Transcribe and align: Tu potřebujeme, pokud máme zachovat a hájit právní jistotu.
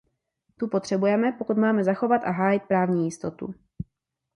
Tu 0.57 0.67
potřebujeme, 0.67 1.31
pokud 1.31 1.57
máme 1.57 1.83
zachovat 1.83 2.21
a 2.23 2.31
hájit 2.31 2.63
právní 2.63 3.05
jistotu. 3.05 3.55